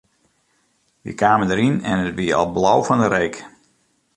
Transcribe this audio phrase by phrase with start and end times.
[1.03, 3.35] Wy kamen deryn en it wie al blau fan 'e reek.